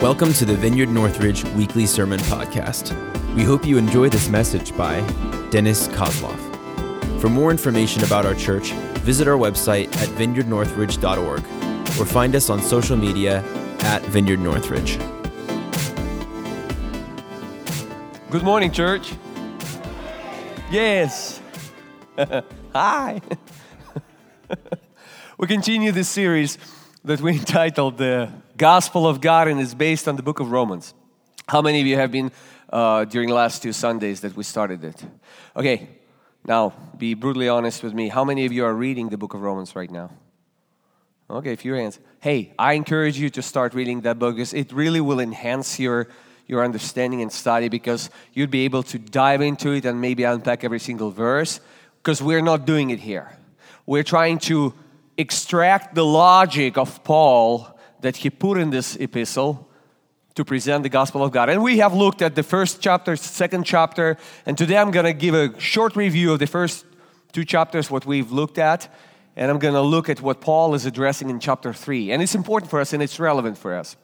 [0.00, 2.94] Welcome to the Vineyard Northridge Weekly Sermon Podcast.
[3.34, 5.00] We hope you enjoy this message by
[5.50, 6.38] Dennis Kozlov.
[7.20, 12.62] For more information about our church, visit our website at vineyardnorthridge.org or find us on
[12.62, 13.42] social media
[13.80, 14.98] at Vineyard Northridge.
[18.30, 19.14] Good morning, church.
[20.70, 21.40] Yes.
[22.72, 23.20] Hi.
[25.38, 26.56] we continue this series
[27.04, 30.92] that we entitled The Gospel of God and it's based on the book of Romans.
[31.48, 32.30] How many of you have been
[32.70, 35.02] uh, during the last two Sundays that we started it?
[35.56, 35.88] Okay,
[36.44, 38.08] now be brutally honest with me.
[38.08, 40.10] How many of you are reading the book of Romans right now?
[41.30, 42.00] Okay, a few hands.
[42.20, 46.08] Hey, I encourage you to start reading that book because it really will enhance your
[46.46, 50.64] your understanding and study because you'd be able to dive into it and maybe unpack
[50.64, 51.60] every single verse
[52.02, 53.36] because we're not doing it here.
[53.84, 54.72] We're trying to
[55.18, 59.68] extract the logic of Paul that he put in this epistle
[60.34, 61.48] to present the gospel of God.
[61.48, 65.12] And we have looked at the first chapter, second chapter, and today I'm going to
[65.12, 66.84] give a short review of the first
[67.32, 68.92] two chapters, what we've looked at,
[69.34, 72.12] and I'm going to look at what Paul is addressing in chapter 3.
[72.12, 73.96] And it's important for us and it's relevant for us.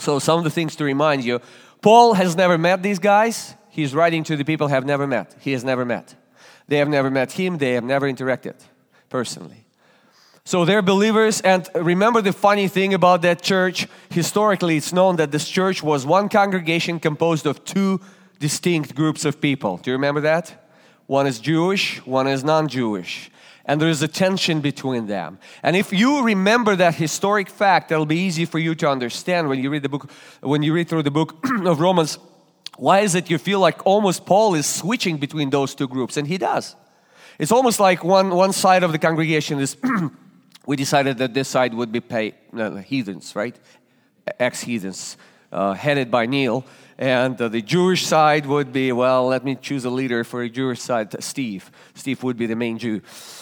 [0.00, 1.40] So, some of the things to remind you
[1.80, 3.54] Paul has never met these guys.
[3.70, 5.36] He's writing to the people have never met.
[5.40, 6.14] He has never met.
[6.66, 7.58] They have never met him.
[7.58, 8.54] They have never interacted
[9.08, 9.64] personally.
[10.48, 11.42] So they're believers.
[11.42, 13.86] And remember the funny thing about that church?
[14.08, 18.00] Historically, it's known that this church was one congregation composed of two
[18.38, 19.76] distinct groups of people.
[19.76, 20.70] Do you remember that?
[21.06, 23.30] One is Jewish, one is non Jewish
[23.66, 25.38] and there is a tension between them.
[25.62, 29.62] And if you remember that historic fact, that'll be easy for you to understand when
[29.62, 32.16] you read the book, when you read through the book of Romans.
[32.78, 36.16] Why is it you feel like almost Paul is switching between those two groups?
[36.16, 36.74] And he does.
[37.38, 39.76] It's almost like one, one side of the congregation is,
[40.68, 43.58] we decided that this side would be pay, uh, heathens, right?
[44.38, 45.16] Ex heathens,
[45.50, 46.62] uh, headed by Neil.
[46.98, 50.50] And uh, the Jewish side would be, well, let me choose a leader for a
[50.50, 51.70] Jewish side, Steve.
[51.94, 53.00] Steve would be the main Jew.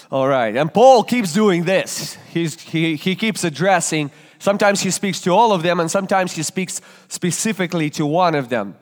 [0.09, 0.55] All right.
[0.55, 2.17] And Paul keeps doing this.
[2.31, 4.09] He's, he, he keeps addressing,
[4.39, 8.47] sometimes he speaks to all of them, and sometimes he speaks specifically to one of
[8.47, 8.77] them.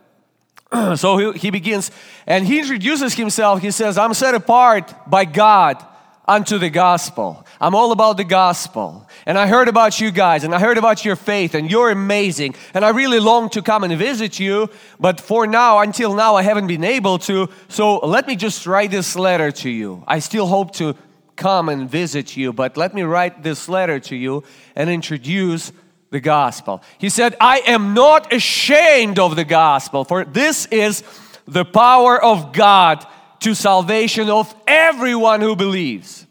[0.98, 1.90] so he, he begins,
[2.28, 3.64] and he introduces himself.
[3.64, 5.84] He says, I'm set apart by God
[6.28, 7.45] unto the gospel.
[7.66, 9.10] I'm all about the gospel.
[9.26, 12.54] And I heard about you guys and I heard about your faith and you're amazing.
[12.76, 16.44] And I really long to come and visit you, but for now, until now, I
[16.44, 17.50] haven't been able to.
[17.68, 20.04] So let me just write this letter to you.
[20.08, 20.96] I still hope to
[21.38, 24.44] come and visit you, but let me write this letter to you
[24.76, 25.72] and introduce
[26.12, 26.84] the gospel.
[27.00, 31.02] He said, I am not ashamed of the gospel, for this is
[31.48, 33.08] the power of God
[33.40, 36.28] to salvation of everyone who believes.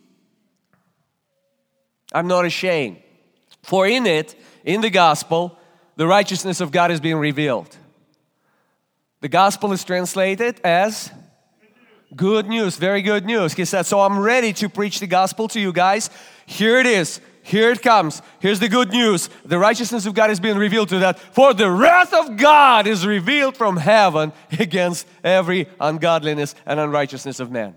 [2.15, 3.03] I'm not ashamed.
[3.63, 5.59] For in it, in the gospel,
[5.97, 7.77] the righteousness of God is being revealed.
[9.21, 11.11] The gospel is translated as
[12.15, 13.55] good news, very good news.
[13.55, 16.11] He said, So I'm ready to preach the gospel to you guys.
[16.47, 17.21] Here it is.
[17.43, 18.23] Here it comes.
[18.41, 19.29] Here's the good news.
[19.45, 21.19] The righteousness of God is being revealed to that.
[21.19, 27.51] For the wrath of God is revealed from heaven against every ungodliness and unrighteousness of
[27.51, 27.75] man.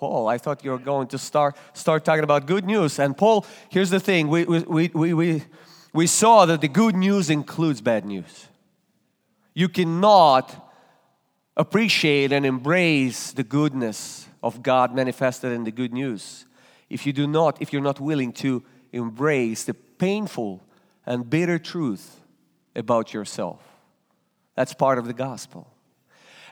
[0.00, 2.98] Paul, I thought you were going to start, start talking about good news.
[2.98, 5.42] And Paul, here's the thing we, we, we, we,
[5.92, 8.48] we saw that the good news includes bad news.
[9.52, 10.72] You cannot
[11.54, 16.46] appreciate and embrace the goodness of God manifested in the good news
[16.88, 18.62] if you do not, if you're not willing to
[18.92, 20.62] embrace the painful
[21.04, 22.20] and bitter truth
[22.74, 23.60] about yourself.
[24.54, 25.70] That's part of the gospel.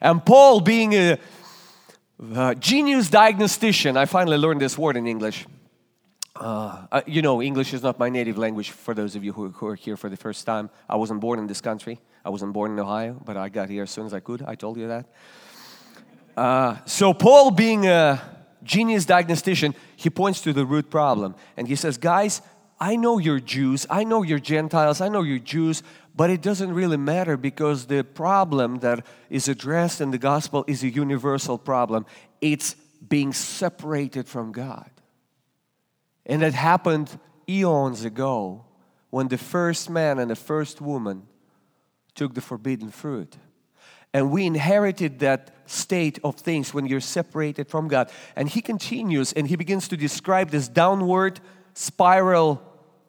[0.00, 1.19] And Paul, being a,
[2.20, 5.46] a genius diagnostician, I finally learned this word in English.
[6.34, 9.66] Uh, you know, English is not my native language for those of you who, who,
[9.66, 10.70] are here for the first time.
[10.88, 12.00] I wasn't born in this country.
[12.24, 14.42] I wasn't born in Ohio, but I got here as soon as I could.
[14.42, 15.06] I told you that.
[16.36, 18.22] Uh, so, Paul, being a
[18.62, 22.41] genius diagnostician, he points to the root problem and he says, Guys,
[22.78, 25.82] I know you're Jews, I know you're Gentiles, I know you're Jews,
[26.18, 30.82] but it doesn't really matter because the problem that is addressed in the gospel is
[30.82, 32.04] a universal problem.
[32.41, 32.74] It's
[33.09, 34.91] being separated from God.
[36.26, 38.65] And it happened eons ago
[39.10, 41.22] when the first man and the first woman
[42.16, 43.36] took the forbidden fruit.
[44.12, 48.10] And we inherited that state of things when you're separated from God.
[48.34, 51.38] And he continues and he begins to describe this downward
[51.74, 52.60] spiral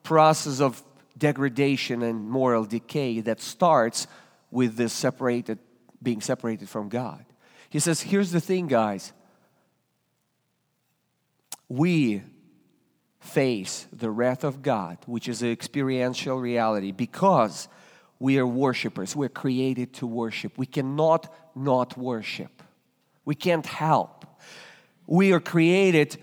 [0.04, 0.84] process of
[1.20, 4.08] degradation and moral decay that starts
[4.50, 5.60] with this separated
[6.02, 7.26] being separated from God.
[7.70, 9.12] He says, here's the thing, guys.
[11.68, 12.24] We
[13.20, 17.68] face the wrath of God, which is an experiential reality, because
[18.20, 19.16] We are worshipers.
[19.16, 20.58] We're created to worship.
[20.58, 22.62] We cannot not worship.
[23.24, 24.26] We can't help.
[25.08, 26.18] We are created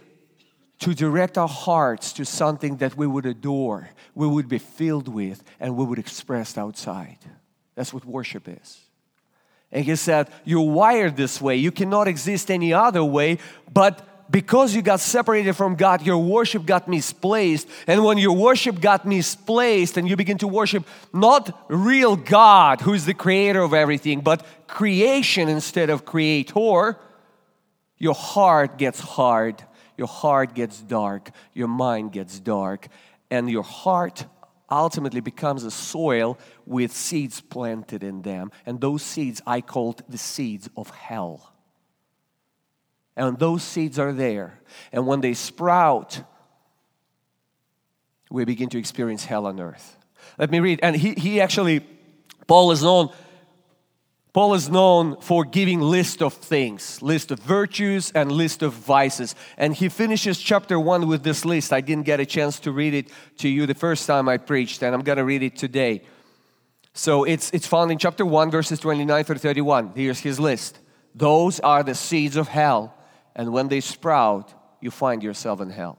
[0.81, 5.43] to direct our hearts to something that we would adore, we would be filled with,
[5.59, 7.19] and we would express outside.
[7.75, 8.81] That's what worship is.
[9.73, 11.57] And he said, You're wired this way.
[11.57, 13.39] You cannot exist any other way,
[13.73, 17.69] but because you got separated from God, your worship got misplaced.
[17.87, 22.93] And when your worship got misplaced and you begin to worship not real God, who
[22.93, 26.99] is the creator of everything, but creation instead of creator,
[27.99, 29.63] your heart gets hard,
[29.97, 32.89] your heart gets dark, your mind gets dark,
[33.31, 34.27] and your heart
[34.71, 38.51] ultimately becomes a soil with seeds planted in them.
[38.65, 41.53] And those seeds I called the seeds of hell.
[43.17, 44.61] And those seeds are there.
[44.93, 46.23] And when they sprout,
[48.31, 49.97] we begin to experience hell on earth.
[50.39, 50.81] Let me read.
[50.83, 51.87] And he, he actually,
[52.47, 53.11] Paul is known.
[54.37, 59.35] Paul is known for giving list of things, list of virtues and list of vices.
[59.57, 61.73] And he finishes chapter 1 with this list.
[61.73, 64.83] I didn't get a chance to read it to you the first time I preached,
[64.83, 66.03] and I'm going to read it today.
[66.93, 69.93] So it's, it's found in chapter 1, verses 29 through 31.
[69.95, 70.81] Here's his list.
[71.15, 72.95] Those are the seeds of hell
[73.35, 75.97] and when they sprout, you find yourself in hell.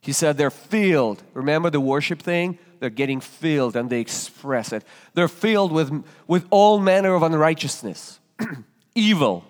[0.00, 1.22] He said they're filled.
[1.34, 2.58] Remember the worship thing?
[2.84, 4.84] They're getting filled and they express it.
[5.14, 8.20] They're filled with, with all manner of unrighteousness,
[8.94, 9.42] evil,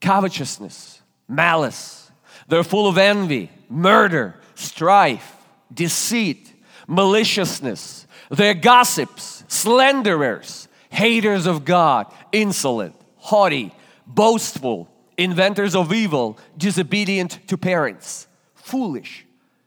[0.00, 2.10] covetousness, malice.
[2.48, 5.36] They're full of envy, murder, strife,
[5.72, 6.52] deceit,
[6.88, 8.08] maliciousness.
[8.30, 13.72] They're gossips, slanderers, haters of God, insolent, haughty,
[14.08, 18.26] boastful inventors of evil, disobedient to parents,
[18.56, 19.24] foolish,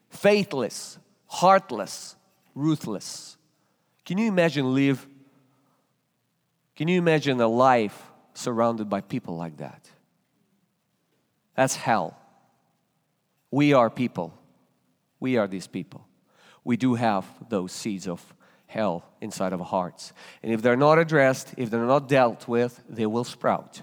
[0.09, 2.17] faithless, heartless,
[2.59, 3.37] ruthless.
[4.05, 5.07] Can you imagine live?
[6.75, 8.01] Can you imagine a life
[8.33, 9.89] surrounded by people like that?
[11.55, 12.17] That's hell.
[13.51, 14.33] We are people.
[15.19, 16.07] We are these people.
[16.63, 18.33] We do have those seeds of
[18.67, 20.13] hell inside of our hearts.
[20.43, 23.81] And if they're not addressed, if they're not dealt with, they will sprout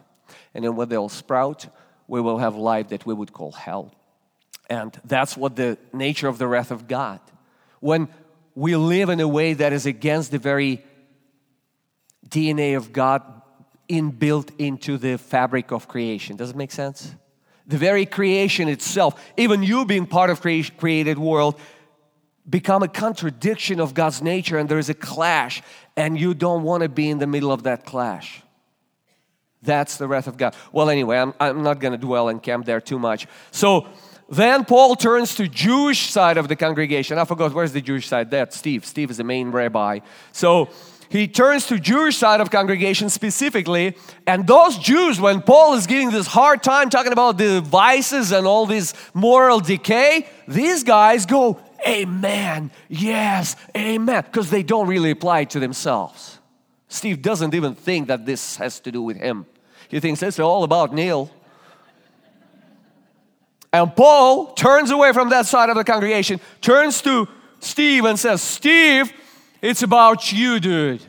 [0.55, 1.67] and then when they'll sprout,
[2.09, 3.93] we will have life that we would call hell.
[4.71, 7.21] And that's what the nature of the wrath of God.
[7.81, 8.09] When
[8.57, 10.83] we live in a way that is against the very
[12.27, 13.23] DNA of God
[13.89, 16.37] inbuilt into the fabric of creation.
[16.37, 17.15] Does it make sense?
[17.67, 21.61] The very creation itself, even you being part of created world,
[22.49, 25.63] become a contradiction of God's nature and there is a clash
[25.97, 28.43] and you don't want to be in the middle of that clash.
[29.63, 30.55] That's the wrath of God.
[30.73, 33.27] Well, anyway, I'm, I'm not going to dwell and camp there too much.
[33.51, 33.89] So
[34.29, 37.19] then Paul turns to Jewish side of the congregation.
[37.19, 38.31] I forgot where's the Jewish side.
[38.31, 38.85] That's Steve.
[38.85, 40.01] Steve is the main rabbi.
[40.33, 40.69] So
[41.09, 43.97] he turns to Jewish side of congregation specifically,
[44.27, 48.47] and those Jews, when Paul is giving this hard time talking about the vices and
[48.47, 55.41] all this moral decay, these guys go, Amen, yes, amen, because they don't really apply
[55.41, 56.41] it to themselves.
[56.89, 59.47] Steve doesn't even think that this has to do with him.
[59.89, 61.31] He thinks it's all about Neil.
[63.77, 67.29] And Paul turns away from that side of the congregation, turns to
[67.61, 69.13] Steve and says, Steve,
[69.61, 71.03] it's about you, dude.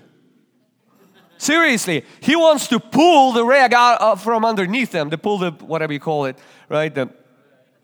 [1.38, 5.94] Seriously, he wants to pull the rag out from underneath them, to pull the whatever
[5.94, 6.94] you call it, right?
[6.94, 7.10] The,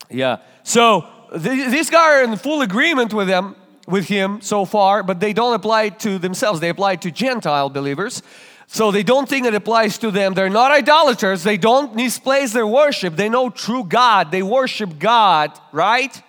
[0.10, 0.38] yeah.
[0.64, 3.56] So th- these guys are in full agreement with them,
[3.88, 6.60] with him so far, but they don't apply it to themselves.
[6.60, 8.22] They apply it to Gentile believers.
[8.68, 10.34] So they don't think it applies to them.
[10.34, 11.44] They're not idolaters.
[11.44, 13.16] They don't misplace their worship.
[13.16, 14.32] They know true God.
[14.32, 16.22] They worship God, right?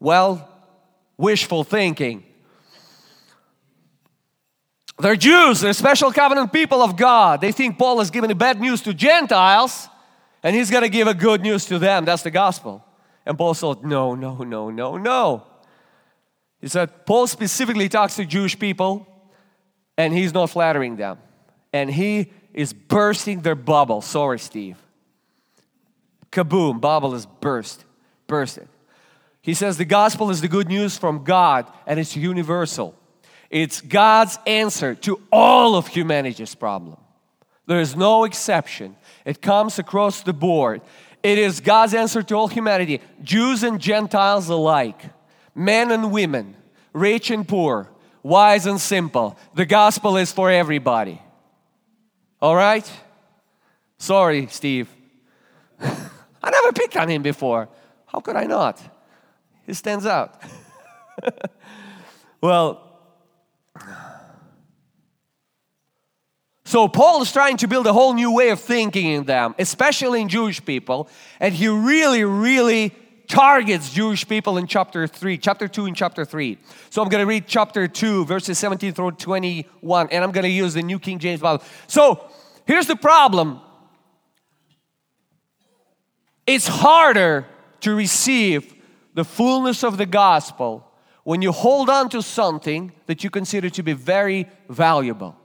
[0.00, 0.48] Well,
[1.16, 2.24] wishful thinking.
[4.98, 7.40] They're Jews, they're special covenant people of God.
[7.40, 9.88] They think Paul is giving bad news to Gentiles
[10.42, 12.04] and he's going to give a good news to them.
[12.04, 12.84] That's the gospel.
[13.26, 15.46] And Paul said, No, no, no, no, no.
[16.60, 19.06] He said, Paul specifically talks to Jewish people
[19.96, 21.18] and he's not flattering them.
[21.72, 24.00] And he is bursting their bubble.
[24.00, 24.76] Sorry, Steve.
[26.30, 27.84] Kaboom, bubble is burst,
[28.26, 28.68] bursted.
[29.40, 32.94] He says the gospel is the good news from God and it's universal.
[33.50, 36.96] It's God's answer to all of humanity's problem.
[37.66, 38.96] There is no exception.
[39.24, 40.82] It comes across the board.
[41.22, 45.00] It is God's answer to all humanity, Jews and Gentiles alike,
[45.54, 46.56] men and women,
[46.92, 47.88] rich and poor,
[48.24, 49.38] wise and simple.
[49.54, 51.22] The gospel is for everybody.
[52.42, 52.90] All right?
[53.98, 54.88] Sorry, Steve.
[55.80, 57.68] I never picked on him before.
[58.06, 58.82] How could I not?
[59.66, 60.42] He stands out.
[62.40, 62.84] well,
[66.74, 70.20] So Paul is trying to build a whole new way of thinking in them, especially
[70.20, 71.08] in Jewish people.
[71.38, 72.92] And he really, really
[73.28, 76.58] targets Jewish people in chapter 3, chapter 2 and chapter 3.
[76.90, 80.50] So I'm going to read chapter 2, verses 17 through 21, and I'm going to
[80.50, 81.62] use the New King James Bible.
[81.86, 82.28] So
[82.66, 83.60] here's the problem
[86.46, 87.46] it's harder
[87.80, 88.74] to receive
[89.14, 90.86] the fullness of the gospel
[91.22, 95.36] when you hold on to something that you consider to be very valuable.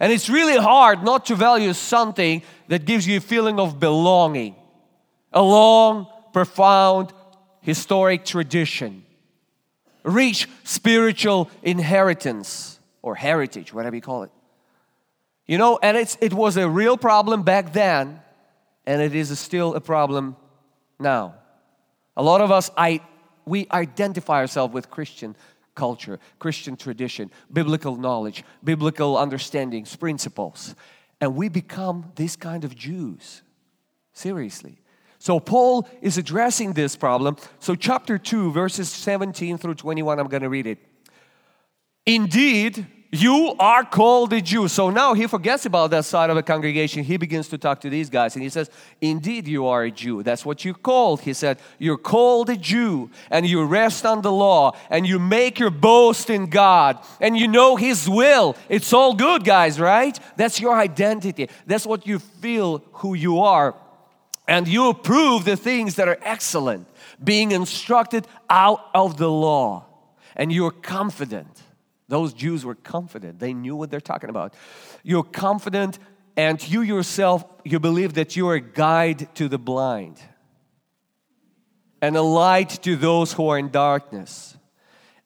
[0.00, 4.56] And it's really hard not to value something that gives you a feeling of belonging,
[5.32, 7.14] a long, profound,
[7.62, 9.02] historic tradition,
[10.02, 14.30] rich spiritual inheritance or heritage, whatever you call it.
[15.46, 18.20] You know, and it's, it was a real problem back then,
[18.84, 20.36] and it is still a problem
[21.00, 21.36] now.
[22.18, 23.00] A lot of us, I,
[23.46, 25.36] we identify ourselves with Christian
[25.74, 30.74] culture, Christian tradition, biblical knowledge, biblical understandings, principles.
[31.18, 33.40] And we become this kind of Jews.
[34.12, 34.82] Seriously.
[35.26, 37.36] So Paul is addressing this problem.
[37.58, 40.78] So, chapter 2, verses 17 through 21, I'm going to read it.
[42.06, 44.68] Indeed, you are called a Jew.
[44.68, 47.02] So now he forgets about that side of the congregation.
[47.02, 50.22] He begins to talk to these guys and he says, Indeed, you are a Jew.
[50.22, 51.22] That's what you're called.
[51.22, 55.58] He said, You're called a Jew and you rest on the law and you make
[55.58, 58.54] your boast in God and you know His will.
[58.68, 60.16] It's all good, guys, right?
[60.36, 61.48] That's your identity.
[61.66, 63.74] That's what you feel who you are.
[64.48, 66.86] And you approve the things that are excellent,
[67.22, 69.86] being instructed out of the law.
[70.36, 71.62] And you're confident
[72.08, 73.38] those Jews were confident.
[73.38, 74.54] They knew what they're talking about.
[75.02, 75.98] You're confident,
[76.36, 80.20] and you yourself, you believe that you're a guide to the blind
[82.00, 84.56] and a light to those who are in darkness,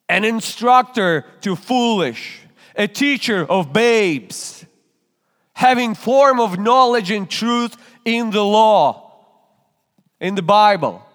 [0.09, 2.39] an instructor to foolish,
[2.75, 4.65] a teacher of babes,
[5.53, 7.75] having form of knowledge and truth
[8.05, 9.10] in the law,
[10.21, 11.05] in the Bible.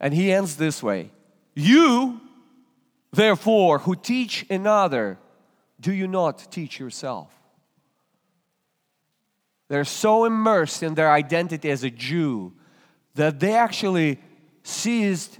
[0.00, 1.12] And he ends this way
[1.54, 2.20] You
[3.12, 5.18] Therefore, who teach another,
[5.78, 7.30] do you not teach yourself?
[9.68, 12.52] They're so immersed in their identity as a Jew
[13.14, 14.18] that they actually
[14.62, 15.38] ceased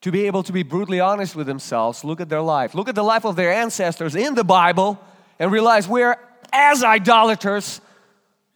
[0.00, 2.04] to be able to be brutally honest with themselves.
[2.04, 2.74] Look at their life.
[2.74, 5.00] Look at the life of their ancestors in the Bible
[5.38, 6.16] and realize we're
[6.52, 7.80] as idolaters.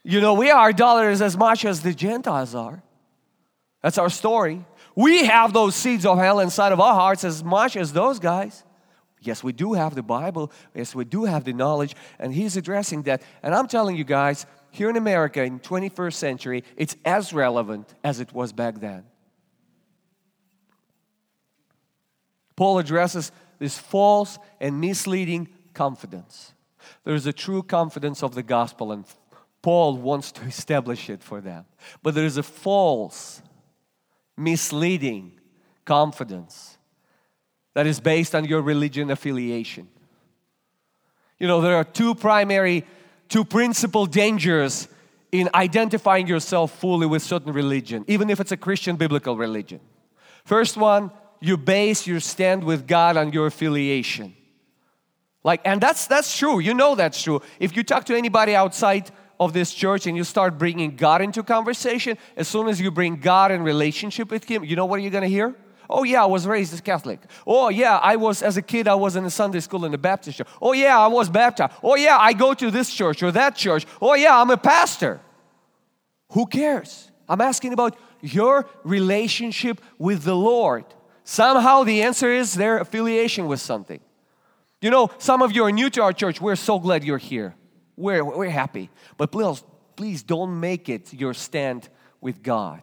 [0.08, 2.82] You know, we are idolaters as much as the Gentiles are.
[3.82, 4.64] That's our story.
[4.96, 8.64] We have those seeds of hell inside of our hearts as much as those guys.
[9.20, 10.50] Yes, we do have the Bible.
[10.74, 11.94] Yes, we do have the knowledge.
[12.18, 13.20] And he's addressing that.
[13.42, 18.18] And I'm telling you guys, here in America in 21st century, it's as relevant as
[18.18, 19.04] it was back then.
[22.56, 26.54] Paul addresses this false and misleading confidence.
[27.04, 29.04] There's a true confidence of the gospel, and
[29.68, 31.66] Paul wants to establish it for them.
[32.02, 33.42] But there's a false
[34.34, 35.32] misleading
[35.84, 36.78] confidence
[37.74, 39.86] that is based on your religion affiliation.
[41.38, 42.86] You know, there are two primary,
[43.28, 44.88] two principal dangers
[45.32, 49.80] in identifying yourself fully with certain religion, even if it's a Christian biblical religion.
[50.46, 51.10] First one,
[51.40, 54.34] you base your stand with God on your affiliation.
[55.44, 56.58] Like, and that's that's true.
[56.58, 57.42] You know that's true.
[57.60, 59.10] If you talk to anybody outside
[59.40, 63.16] of this church and you start bringing God into conversation, as soon as you bring
[63.16, 65.54] God in relationship with Him, you know what you're going to hear?
[65.90, 67.20] Oh, yeah, I was raised as Catholic.
[67.46, 69.98] Oh, yeah, I was, as a kid, I was in a Sunday school in the
[69.98, 70.48] Baptist church.
[70.60, 71.72] Oh, yeah, I was baptized.
[71.82, 73.86] Oh, yeah, I go to this church or that church.
[74.02, 75.20] Oh, yeah, I'm a pastor.
[76.32, 77.10] Who cares?
[77.26, 80.84] I'm asking about your relationship with the Lord.
[81.24, 84.00] Somehow the answer is their affiliation with something.
[84.82, 86.40] You know, some of you are new to our church.
[86.40, 87.54] We're so glad you're here
[87.98, 88.90] we're, we're happy.
[89.16, 89.62] But please,
[89.96, 91.88] please don't make it your stand
[92.20, 92.82] with God.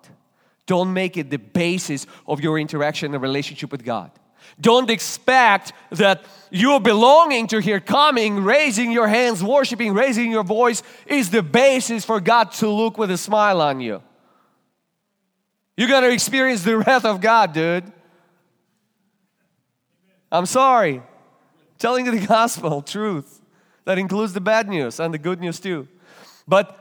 [0.66, 4.12] Don't make it the basis of your interaction and relationship with God.
[4.60, 10.84] Don't expect that your belonging to here, coming, raising your hands, worshiping, raising your voice
[11.08, 14.02] is the basis for God to look with a smile on you.
[15.78, 17.92] You're gonna experience the wrath of God, dude.
[20.32, 21.02] I'm sorry.
[21.78, 23.35] Telling you the gospel, truth.
[23.86, 25.88] That includes the bad news and the good news too.
[26.48, 26.80] But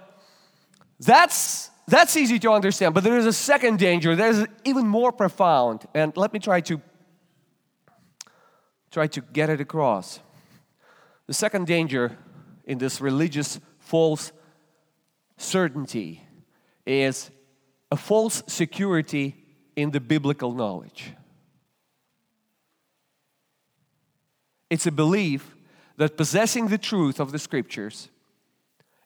[0.99, 4.17] that's that's easy to understand, but there is a second danger.
[4.17, 6.81] There's even more profound, and let me try to
[8.91, 10.21] try to get it across.
[11.27, 12.17] The second danger
[12.65, 14.33] in this religious false
[15.37, 16.23] certainty
[16.87, 17.31] is
[17.91, 19.35] a false security
[19.77, 21.13] in the biblical knowledge.
[24.71, 25.54] It's a belief
[25.97, 28.09] that possessing the truth of the scriptures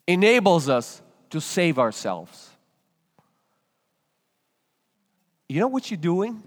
[0.07, 2.51] enables us to save ourselves.
[5.49, 6.43] You know what you're doing?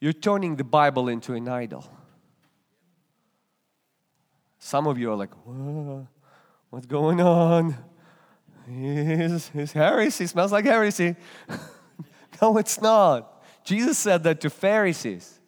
[0.00, 1.84] You're turning the Bible into an idol.
[4.58, 5.30] Some of you are like,
[6.70, 7.76] what's going on?
[8.70, 11.16] It's, it's heresy, smells like heresy.
[12.42, 13.42] no, it's not.
[13.64, 15.38] Jesus said that to Pharisees.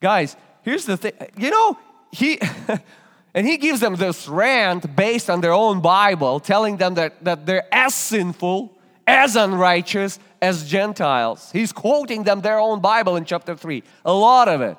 [0.00, 1.12] Guys, here's the thing.
[1.38, 1.78] You know,
[2.12, 2.38] he
[3.34, 7.46] and he gives them this rant based on their own Bible, telling them that, that
[7.46, 11.50] they're as sinful, as unrighteous as Gentiles.
[11.52, 14.76] He's quoting them their own Bible in chapter 3, a lot of it.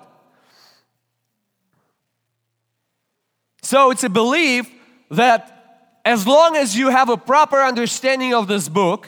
[3.61, 4.69] So it's a belief
[5.11, 9.07] that as long as you have a proper understanding of this book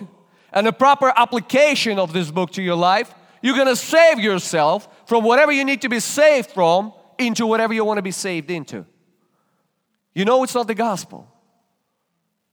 [0.54, 4.88] and a proper application of this book to your life, you're going to save yourself
[5.06, 8.52] from whatever you need to be saved from into whatever you want to be saved
[8.52, 8.86] into.
[10.14, 11.28] You know, it's not the gospel,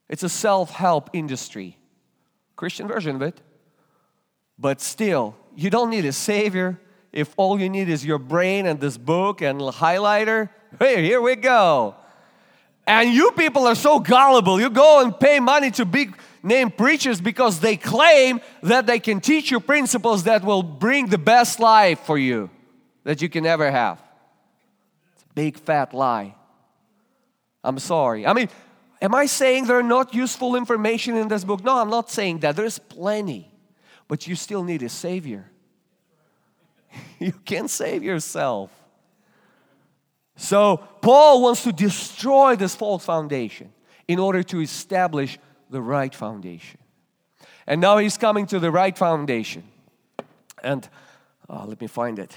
[0.08, 1.76] it's a self help industry.
[2.56, 3.40] Christian version of it.
[4.58, 6.78] But still, you don't need a savior
[7.10, 10.50] if all you need is your brain and this book and highlighter.
[10.78, 11.94] Hey, here we go.
[12.86, 14.60] And you people are so gullible.
[14.60, 19.20] You go and pay money to big name preachers because they claim that they can
[19.20, 22.50] teach you principles that will bring the best life for you
[23.04, 24.02] that you can ever have.
[25.14, 26.34] It's a big fat lie.
[27.62, 28.26] I'm sorry.
[28.26, 28.48] I mean,
[29.02, 31.62] am I saying there are not useful information in this book?
[31.62, 32.56] No, I'm not saying that.
[32.56, 33.50] There's plenty.
[34.08, 35.50] But you still need a savior.
[37.18, 38.70] you can't save yourself.
[40.36, 43.72] So, Paul wants to destroy this false foundation
[44.08, 45.38] in order to establish
[45.68, 46.80] the right foundation.
[47.66, 49.64] And now he's coming to the right foundation.
[50.62, 50.88] And
[51.48, 52.36] uh, let me find it.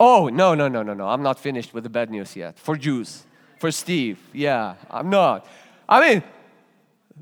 [0.00, 1.08] Oh, no, no, no, no, no.
[1.08, 2.58] I'm not finished with the bad news yet.
[2.58, 3.24] For Jews,
[3.58, 4.18] for Steve.
[4.32, 5.46] Yeah, I'm not.
[5.88, 6.22] I mean,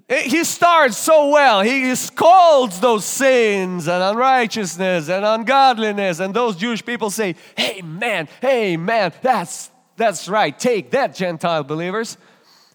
[0.09, 1.63] he starts so well.
[1.63, 6.21] He scolds those sins and unrighteousness and ungodliness.
[6.21, 10.57] And those Jewish people say, Hey, man, hey, man, that's, that's right.
[10.57, 12.19] Take that, Gentile believers.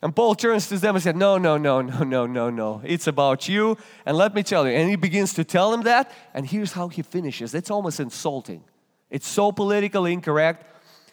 [0.01, 2.81] And Paul turns to them and said, No, no, no, no, no, no, no.
[2.83, 3.77] It's about you.
[4.05, 4.73] And let me tell you.
[4.73, 6.11] And he begins to tell them that.
[6.33, 7.53] And here's how he finishes.
[7.53, 8.63] It's almost insulting.
[9.11, 10.65] It's so politically incorrect.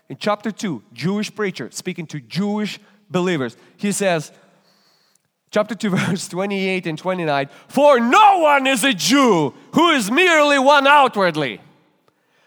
[0.09, 2.79] In chapter 2, Jewish preacher speaking to Jewish
[3.11, 4.33] believers, he says,
[5.51, 10.59] chapter 2, verse 28 and 29 For no one is a Jew who is merely
[10.59, 11.61] one outwardly,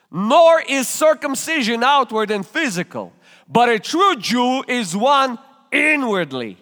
[0.09, 3.13] nor is circumcision outward and physical,
[3.47, 5.37] but a true Jew is one
[5.71, 6.57] inwardly.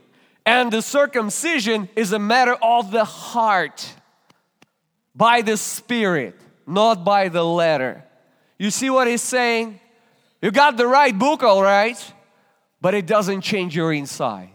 [0.46, 3.94] And the circumcision is a matter of the heart,
[5.14, 8.04] by the Spirit, not by the letter.
[8.60, 9.80] You see what he's saying?
[10.42, 12.14] You got the right book, all right,
[12.82, 14.50] but it doesn't change your inside.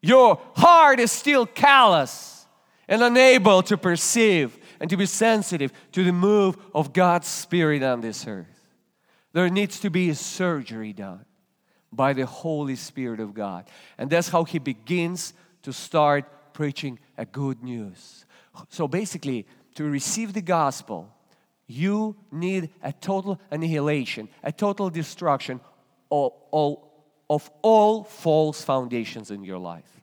[0.00, 2.46] Your heart is still callous
[2.88, 8.00] and unable to perceive and to be sensitive to the move of God's Spirit on
[8.00, 8.68] this earth.
[9.32, 11.24] There needs to be a surgery done
[11.92, 13.66] by the Holy Spirit of God.
[13.96, 18.26] And that's how he begins to start preaching a good news.
[18.68, 19.46] So basically,
[19.76, 21.13] to receive the gospel,
[21.66, 25.60] you need a total annihilation, a total destruction
[26.10, 30.00] of all, of all false foundations in your life.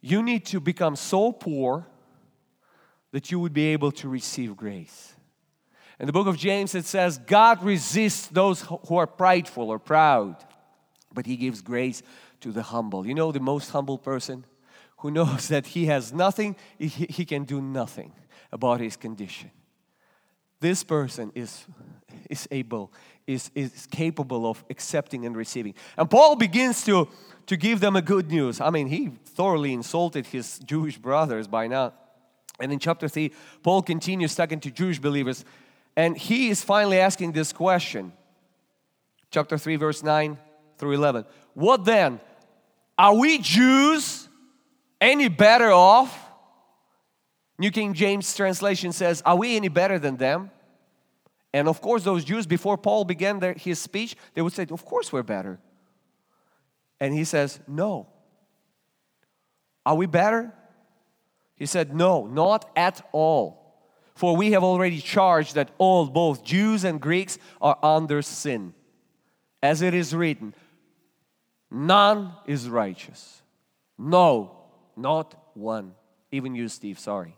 [0.00, 1.86] You need to become so poor
[3.12, 5.14] that you would be able to receive grace.
[5.98, 10.36] In the book of James, it says, God resists those who are prideful or proud,
[11.12, 12.02] but He gives grace
[12.40, 13.06] to the humble.
[13.06, 14.44] You know, the most humble person
[14.98, 18.12] who knows that he has nothing, he, he can do nothing
[18.52, 19.50] about his condition
[20.60, 21.66] this person is,
[22.30, 22.92] is able,
[23.26, 25.74] is, is capable of accepting and receiving.
[25.96, 27.08] And Paul begins to,
[27.46, 28.60] to give them a good news.
[28.60, 31.92] I mean, he thoroughly insulted his Jewish brothers by now.
[32.58, 35.44] And in chapter 3, Paul continues talking to Jewish believers,
[35.94, 38.12] and he is finally asking this question.
[39.30, 40.38] Chapter 3, verse 9
[40.78, 41.26] through 11.
[41.54, 42.20] What then?
[42.98, 44.28] Are we Jews
[45.00, 46.25] any better off
[47.58, 50.50] New King James translation says, Are we any better than them?
[51.52, 54.84] And of course, those Jews, before Paul began their, his speech, they would say, Of
[54.84, 55.58] course, we're better.
[57.00, 58.08] And he says, No.
[59.84, 60.52] Are we better?
[61.54, 63.62] He said, No, not at all.
[64.14, 68.72] For we have already charged that all, both Jews and Greeks, are under sin.
[69.62, 70.54] As it is written,
[71.70, 73.42] none is righteous.
[73.98, 74.56] No,
[74.96, 75.94] not one.
[76.30, 77.36] Even you, Steve, sorry.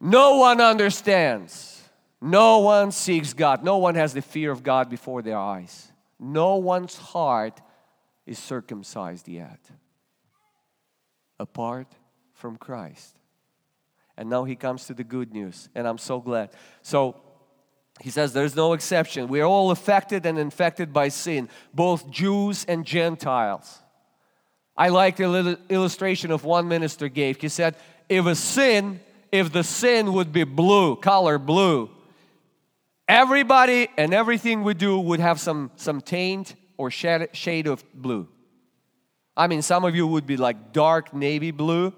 [0.00, 1.82] No one understands.
[2.20, 3.62] No one seeks God.
[3.62, 5.90] No one has the fear of God before their eyes.
[6.18, 7.60] No one's heart
[8.26, 9.60] is circumcised yet,
[11.38, 11.86] apart
[12.34, 13.16] from Christ.
[14.16, 16.50] And now he comes to the good news, and I'm so glad.
[16.82, 17.16] So
[18.00, 19.28] he says there's no exception.
[19.28, 23.80] We're all affected and infected by sin, both Jews and Gentiles.
[24.76, 27.40] I like the little illustration of one minister gave.
[27.40, 27.76] He said,
[28.08, 31.90] if a sin, if the sin would be blue, color blue,
[33.08, 38.28] everybody and everything we do would have some, some taint or shade, shade of blue.
[39.36, 41.92] I mean, some of you would be like dark navy blue,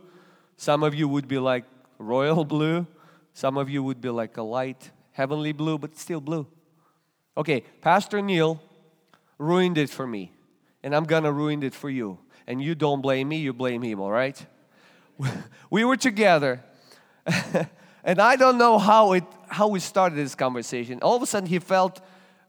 [0.57, 1.65] some of you would be like
[1.99, 2.87] royal blue,
[3.33, 6.47] some of you would be like a light heavenly blue, but still blue.
[7.37, 8.61] Okay, Pastor Neil
[9.39, 10.33] ruined it for me,
[10.83, 12.19] and I'm gonna ruin it for you.
[12.47, 14.45] And you don't blame me, you blame him, all right?
[15.71, 16.63] we were together
[18.05, 21.01] and I don't know how it how we started this conversation.
[21.03, 22.01] All of a sudden, he felt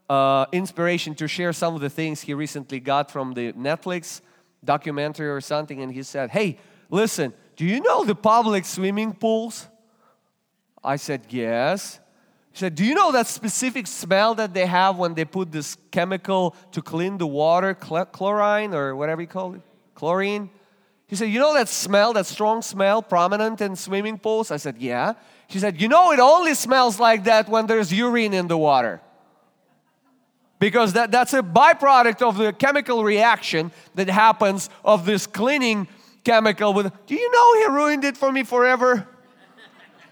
[0.08, 4.20] uh, inspiration to share some of the things he recently got from the Netflix
[4.64, 6.58] documentary or something, and he said, "Hey,
[6.90, 9.66] listen, do you know the public swimming pools?"
[10.82, 12.00] I said, "Yes."
[12.52, 15.74] He said, Do you know that specific smell that they have when they put this
[15.90, 19.62] chemical to clean the water, chlorine or whatever you call it?
[19.94, 20.50] Chlorine?
[21.12, 24.50] He said, You know that smell, that strong smell prominent in swimming pools?
[24.50, 25.12] I said, Yeah.
[25.50, 28.98] She said, You know, it only smells like that when there's urine in the water.
[30.58, 35.86] Because that, that's a byproduct of the chemical reaction that happens of this cleaning
[36.24, 36.72] chemical.
[36.72, 39.06] With, do you know he ruined it for me forever?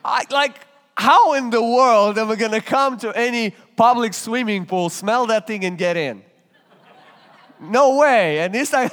[0.04, 0.66] I, like,
[0.98, 5.24] how in the world am I going to come to any public swimming pool, smell
[5.28, 6.22] that thing, and get in?
[7.58, 8.40] No way.
[8.40, 8.92] And it's like,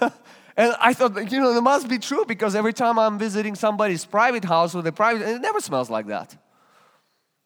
[0.62, 4.04] and I thought, you know, it must be true because every time I'm visiting somebody's
[4.04, 6.36] private house with a private, it never smells like that.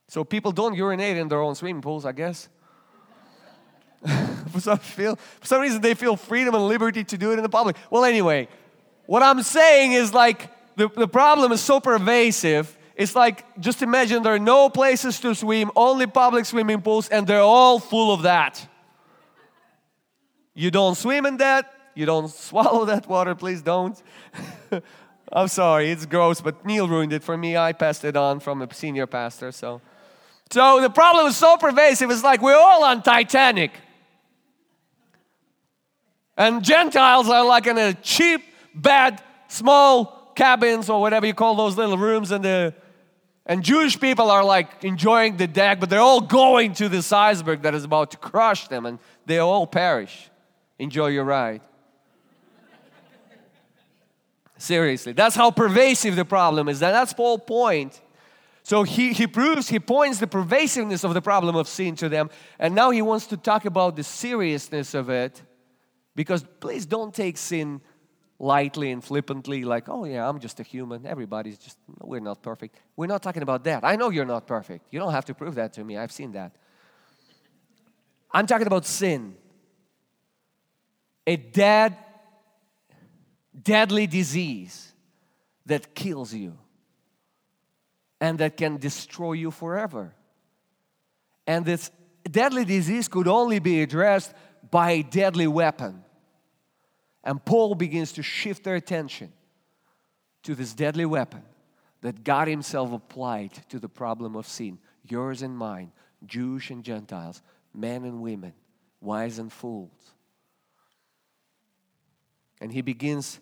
[0.09, 2.51] So people don't urinate in their own swimming pools, I guess.
[4.51, 7.43] for, some feel, for some reason, they feel freedom and liberty to do it in
[7.43, 7.77] the public.
[7.89, 8.49] Well, anyway,
[9.07, 12.77] what I'm saying is like the, the problem is so pervasive.
[12.97, 17.27] It's like, just imagine there are no places to swim, only public swimming pools, and
[17.27, 18.69] they're all full of that.
[20.53, 24.01] You don't swim in that, you don't swallow that water, please don't.
[25.33, 27.57] I'm sorry, it's gross, but Neil ruined it for me.
[27.57, 29.81] I passed it on from a senior pastor, so.
[30.51, 33.73] So the problem is so pervasive, it's like we're all on Titanic.
[36.37, 38.43] And Gentiles are like in a cheap,
[38.75, 42.75] bad, small cabins or whatever you call those little rooms, and the
[43.47, 47.63] and Jewish people are like enjoying the deck, but they're all going to this iceberg
[47.63, 50.31] that is about to crush them, and they all perish.
[50.79, 51.63] Enjoy your ride.
[54.67, 56.81] Seriously, that's how pervasive the problem is.
[56.81, 58.01] That's Paul's point.
[58.65, 62.31] So he, he proves, he points the pervasiveness of the problem of sin to them,
[62.59, 65.41] and now he wants to talk about the seriousness of it.
[66.17, 67.81] Because please don't take sin
[68.41, 71.07] lightly and flippantly, like, oh yeah, I'm just a human.
[71.07, 72.75] Everybody's just, we're not perfect.
[72.97, 73.85] We're not talking about that.
[73.85, 74.87] I know you're not perfect.
[74.91, 75.97] You don't have to prove that to me.
[75.97, 76.57] I've seen that.
[78.33, 79.37] I'm talking about sin.
[81.25, 81.97] A dead
[83.63, 84.93] deadly disease
[85.67, 86.57] that kills you
[88.21, 90.15] and that can destroy you forever.
[91.47, 91.91] And this
[92.31, 94.33] deadly disease could only be addressed
[94.71, 96.03] by a deadly weapon.
[97.23, 99.33] And Paul begins to shift their attention
[100.45, 101.43] to this deadly weapon
[102.03, 105.93] that God Himself applied to the problem of sin, yours and mine,
[106.25, 107.43] Jewish and Gentiles,
[107.75, 108.53] men and women,
[109.01, 109.91] wise and fools.
[112.61, 113.41] And He begins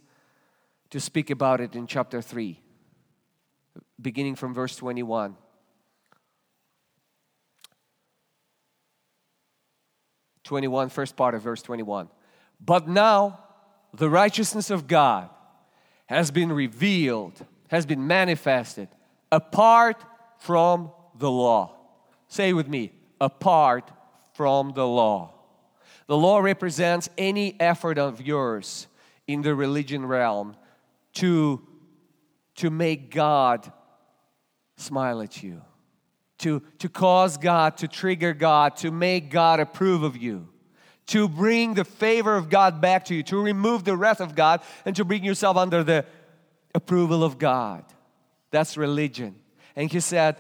[0.95, 2.57] to speak about it in chapter 3,
[4.01, 5.35] beginning from verse 21.
[10.45, 12.09] Twenty-one, first part of verse 21.
[12.65, 13.41] But now
[13.93, 15.31] the righteousness of God
[16.07, 18.87] has been revealed, has been manifested
[19.33, 19.97] apart
[20.39, 21.75] from the law.
[22.29, 23.91] Say with me, apart
[24.35, 25.35] from the law.
[26.07, 28.87] The law represents any effort of yours
[29.27, 30.55] in the religion realm
[31.15, 31.67] to,
[32.57, 33.73] to make God
[34.77, 35.63] smile at you,
[36.39, 40.49] to, to cause God, to trigger God, to make God approve of you,
[41.07, 44.61] to bring the favor of God back to you, to remove the wrath of God,
[44.85, 46.05] and to bring yourself under the
[46.75, 47.85] approval of God.
[48.51, 49.37] That's religion.
[49.77, 50.37] And he said,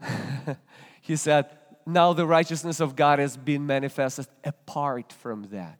[1.00, 1.50] he said,
[1.86, 5.78] now the righteousness of God has been manifested apart from that.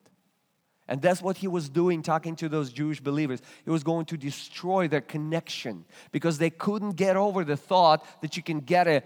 [0.93, 3.41] And that's what he was doing, talking to those Jewish believers.
[3.65, 8.37] He was going to destroy their connection because they couldn't get over the thought that
[8.37, 9.03] you can get a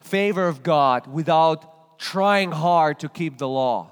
[0.00, 3.90] favor of God without trying hard to keep the law.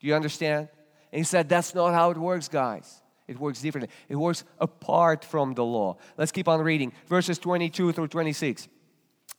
[0.00, 0.70] Do you understand?
[1.12, 3.02] And he said, That's not how it works, guys.
[3.28, 3.94] It works differently.
[4.08, 5.98] It works apart from the law.
[6.16, 6.94] Let's keep on reading.
[7.06, 8.66] Verses 22 through 26.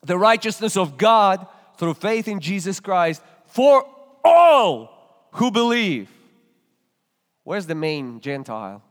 [0.04, 3.88] The righteousness of God through faith in Jesus Christ for
[4.24, 6.08] all who believe.
[7.44, 8.84] Where's the main Gentile?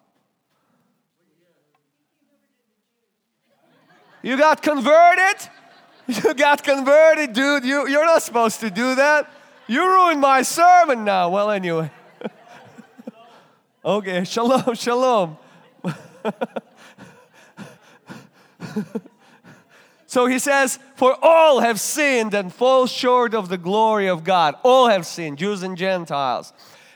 [4.22, 5.48] You got converted?
[6.06, 7.64] You got converted, dude.
[7.64, 9.30] You, you're not supposed to do that.
[9.68, 11.30] You ruined my sermon now.
[11.30, 11.88] Well, anyway.
[13.84, 15.38] okay, shalom, shalom.
[20.06, 24.56] so he says, For all have sinned and fall short of the glory of God.
[24.64, 26.52] All have sinned, Jews and Gentiles.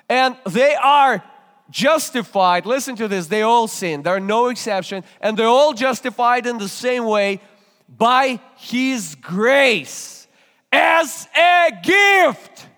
[0.09, 1.23] And they are
[1.71, 2.67] justified.
[2.67, 6.59] Listen to this they all sin, there are no exception, and they're all justified in
[6.59, 7.41] the same way
[7.89, 10.27] by His grace
[10.73, 12.69] as a gift.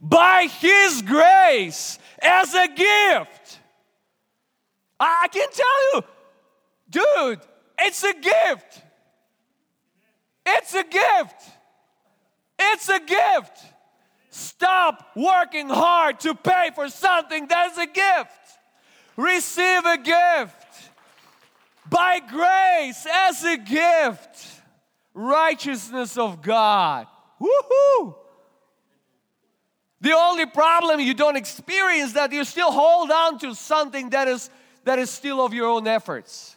[0.00, 3.60] By His grace as a gift.
[4.98, 6.02] I can tell you,
[6.90, 7.40] dude,
[7.78, 8.82] it's a gift.
[10.46, 11.42] It's a gift.
[12.58, 13.64] It's a gift.
[14.36, 18.58] Stop working hard to pay for something that's a gift.
[19.16, 20.90] Receive a gift
[21.88, 24.60] by grace as a gift.
[25.14, 27.06] Righteousness of God.
[27.40, 28.14] Woohoo!
[30.02, 34.50] The only problem you don't experience that you still hold on to something that is
[34.84, 36.56] that is still of your own efforts.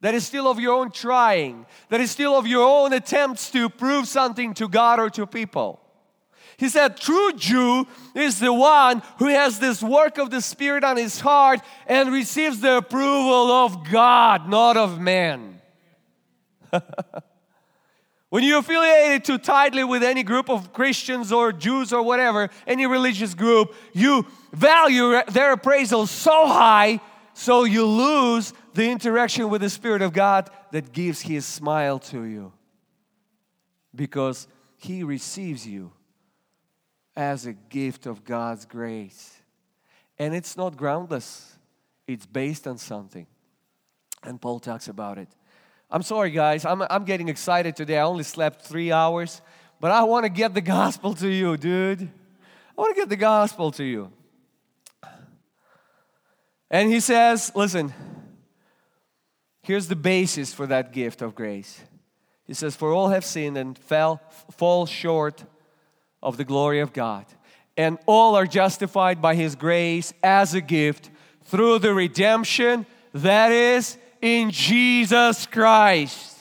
[0.00, 1.66] That is still of your own trying.
[1.88, 5.80] That is still of your own attempts to prove something to God or to people.
[6.60, 10.98] He said, True Jew is the one who has this work of the Spirit on
[10.98, 15.58] his heart and receives the approval of God, not of man.
[18.28, 22.86] when you affiliate too tightly with any group of Christians or Jews or whatever, any
[22.86, 27.00] religious group, you value their appraisal so high
[27.32, 32.24] so you lose the interaction with the Spirit of God that gives His smile to
[32.24, 32.52] you
[33.94, 34.46] because
[34.76, 35.92] He receives you
[37.20, 39.42] as a gift of God's grace.
[40.18, 41.58] And it's not groundless,
[42.06, 43.26] it's based on something.
[44.22, 45.28] And Paul talks about it.
[45.90, 47.98] I'm sorry, guys, I'm, I'm getting excited today.
[47.98, 49.42] I only slept three hours,
[49.80, 52.00] but I want to get the gospel to you, dude.
[52.02, 54.10] I want to get the gospel to you.
[56.70, 57.92] And he says, listen,
[59.62, 61.82] here's the basis for that gift of grace.
[62.46, 65.44] He says, For all have sinned and fell, fall short
[66.22, 67.24] of the glory of God.
[67.76, 71.10] And all are justified by His grace as a gift
[71.44, 76.36] through the redemption that is in Jesus Christ.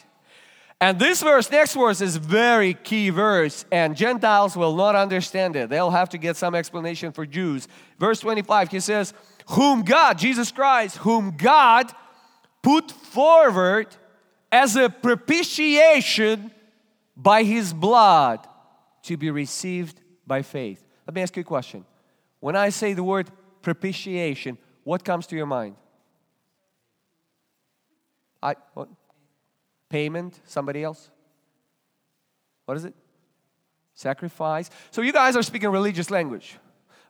[0.82, 5.70] And this verse, next verse, is very key verse, and Gentiles will not understand it.
[5.70, 7.68] They'll have to get some explanation for Jews.
[8.00, 9.14] Verse 25, he says,
[9.50, 11.92] Whom God, Jesus Christ, whom God
[12.62, 13.88] put forward
[14.52, 16.52] as a propitiation
[17.18, 18.48] by his blood
[19.10, 20.86] to be received by faith.
[21.08, 21.84] Let me ask you a question.
[22.40, 23.32] When I say the word
[23.64, 25.76] propitiation, what comes to your mind?
[28.42, 28.88] I what?
[29.90, 30.40] Payment?
[30.46, 31.10] Somebody else?
[32.66, 32.94] What is it?
[33.96, 34.70] Sacrifice.
[34.92, 36.58] So you guys are speaking religious language.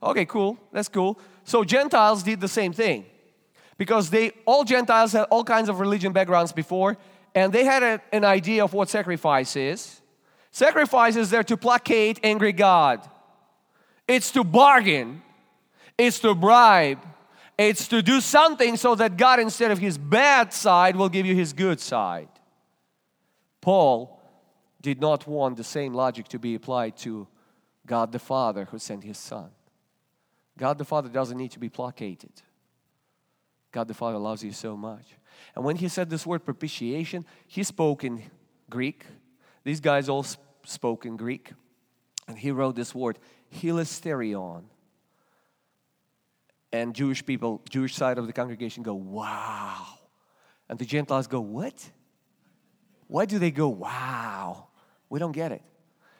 [0.02, 0.58] Okay, cool.
[0.72, 1.20] That's cool.
[1.44, 3.06] So Gentiles did the same thing.
[3.78, 6.98] Because they all Gentiles had all kinds of religion backgrounds before,
[7.36, 9.99] and they had a, an idea of what sacrifice is.
[10.52, 13.08] Sacrifice is there to placate angry God.
[14.08, 15.22] It's to bargain.
[15.98, 17.00] It's to bribe.
[17.58, 21.36] It's to do something so that God, instead of his bad side, will give you
[21.36, 22.30] his good side.
[23.62, 24.20] Paul
[24.82, 27.28] did not want the same logic to be applied to
[27.86, 29.50] God the Father who sent his Son.
[30.58, 32.32] God the Father doesn't need to be placated.
[33.72, 35.06] God the Father loves you so much.
[35.56, 38.24] And when he said this word propitiation, he spoke in
[38.70, 39.06] Greek,
[39.70, 40.26] these guys all
[40.66, 41.54] spoke in Greek.
[42.28, 43.20] And he wrote this word,
[43.56, 44.64] hilasterion.
[46.74, 49.86] And Jewish people, Jewish side of the congregation go, wow.
[50.68, 51.92] And the Gentiles go, what?
[53.08, 54.70] Why do they go, wow?
[55.08, 55.62] We don't get it.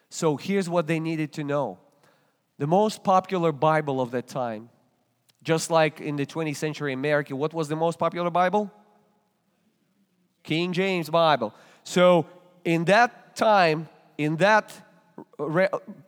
[0.10, 1.80] So here's what they needed to know.
[2.60, 4.70] The most popular Bible of that time,
[5.42, 8.72] just like in the 20th century America, what was the most popular Bible?
[10.44, 11.56] King James Bible.
[11.84, 12.28] So
[12.64, 14.74] in that time, in that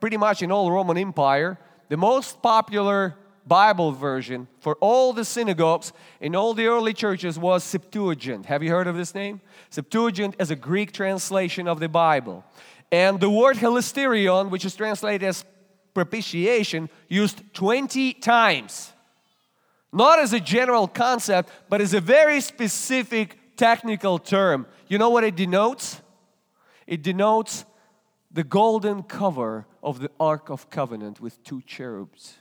[0.00, 3.14] pretty much in all Roman Empire, the most popular
[3.46, 8.46] Bible version for all the synagogues in all the early churches was Septuagint.
[8.46, 9.40] Have you heard of this name?
[9.70, 12.44] Septuagint is a Greek translation of the Bible.
[12.92, 15.44] And the word hilasterion, which is translated as
[15.94, 18.92] propitiation, used 20 times.
[19.90, 24.66] Not as a general concept, but as a very specific technical term.
[24.88, 26.01] You know what it denotes?
[26.86, 27.64] It denotes
[28.30, 32.34] the golden cover of the Ark of Covenant with two cherubs.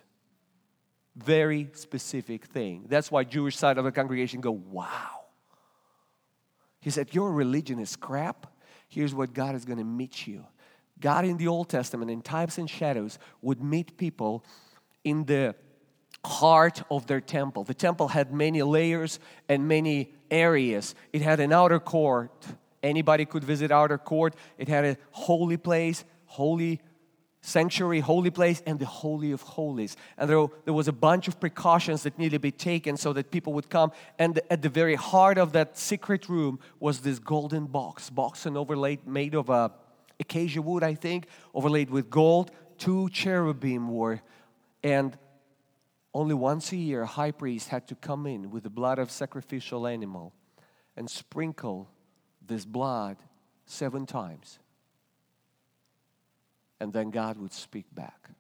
[1.16, 2.86] Very specific thing.
[2.88, 5.22] That's why Jewish side of the congregation go, wow.
[6.80, 8.48] He said, Your religion is crap.
[8.88, 10.46] Here's what God is going to meet you.
[11.00, 14.46] God in the Old Testament, in types and shadows, would meet people
[15.04, 15.56] in the
[16.24, 17.64] heart of their temple.
[17.64, 20.96] The temple had many layers and many areas.
[21.12, 22.46] It had an outer court.
[22.84, 24.36] Anybody could visit outer court.
[24.58, 26.82] It had a holy place, holy
[27.42, 29.98] sanctuary, holy place, and the Holy of Holies.
[30.18, 33.32] And there, there was a bunch of precautions that needed to be taken so that
[33.32, 33.92] people would come.
[34.20, 38.56] And at the very heart of that secret room was this golden box, box and
[38.56, 39.70] overlaid, made of uh,
[40.20, 42.52] acacia wood, I think, overlaid with gold.
[42.78, 44.22] Two cherubim were,
[44.84, 45.18] and
[46.14, 49.10] only once a year, a high priest had to come in with the blood of
[49.10, 50.34] sacrificial animal
[50.96, 51.90] and sprinkle
[52.52, 53.18] this blood
[53.66, 54.60] seven times
[56.82, 58.32] and then God would speak back.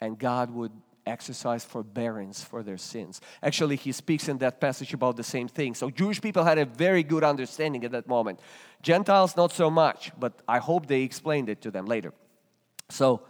[0.00, 0.70] And God would
[1.04, 3.20] exercise forbearance for their sins.
[3.42, 5.74] Actually, he speaks in that passage about the same thing.
[5.74, 8.38] So, Jewish people had a very good understanding at that moment.
[8.80, 12.12] Gentiles, not so much, but I hope they explained it to them later.
[12.90, 13.22] So,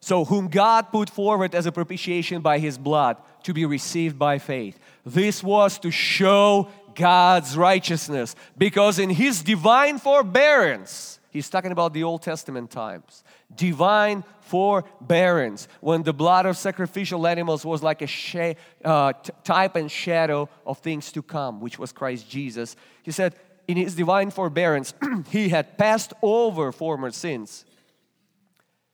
[0.00, 4.38] so whom God put forward as a propitiation by his blood to be received by
[4.38, 4.80] faith.
[5.06, 12.04] This was to show God's righteousness because in his divine forbearance, he's talking about the
[12.04, 18.54] Old Testament times divine forbearance when the blood of sacrificial animals was like a sh-
[18.84, 22.76] uh, t- type and shadow of things to come which was christ jesus.
[23.02, 23.34] He said
[23.66, 24.92] in his divine forbearance
[25.30, 27.64] he had passed over former sins.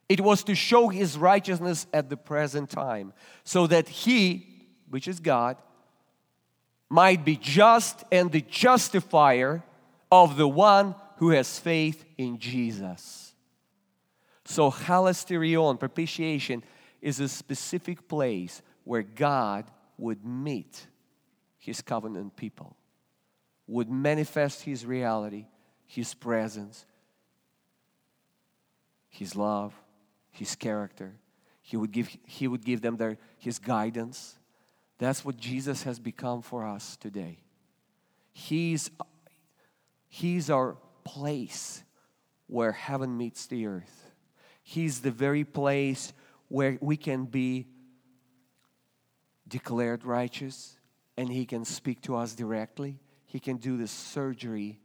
[0.09, 3.13] It was to show his righteousness at the present time
[3.45, 4.47] so that he
[4.89, 5.57] which is god
[6.90, 9.62] might be just and the justifier
[10.12, 13.31] of the one who has faith in jesus
[14.50, 16.64] so, hilasterion, propitiation,
[17.00, 20.88] is a specific place where God would meet
[21.57, 22.74] his covenant people,
[23.68, 25.46] would manifest his reality,
[25.87, 26.85] his presence,
[29.09, 29.72] his love,
[30.33, 31.14] his character.
[31.62, 34.37] He would give, he would give them their, his guidance.
[35.01, 37.39] That's what Jesus has become for us today.
[38.33, 38.91] He's,
[40.09, 41.83] he's our place
[42.47, 44.11] where heaven meets the earth.
[44.63, 46.13] He's the very place
[46.49, 47.67] where we can be
[49.49, 50.77] declared righteous
[51.17, 53.01] and He can speak to us directly.
[53.25, 54.81] He can do the surgery,